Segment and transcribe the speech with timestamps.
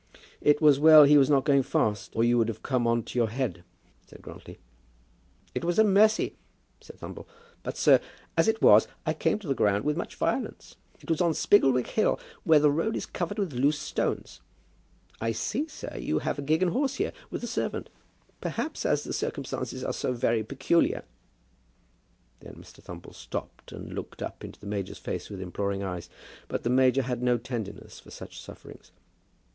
[0.41, 3.19] "It was well he was not going fast, or you would have come on to
[3.19, 3.63] your head,"
[4.07, 4.57] said Grantly.
[5.53, 6.39] "It was a mercy,"
[6.79, 7.27] said Thumble.
[7.61, 7.99] "But, sir,
[8.35, 10.75] as it was, I came to the ground with much violence.
[11.01, 14.41] It was on Spigglewick Hill, where the road is covered with loose stones.
[15.21, 17.87] I see, sir, you have a gig and horse here, with a servant.
[18.41, 21.03] Perhaps, as the circumstances are so very peculiar,"
[22.39, 22.81] Then Mr.
[22.81, 26.09] Thumble stopped, and looked up into the major's face with imploring eyes.
[26.47, 28.89] But the major had no tenderness for such sufferings.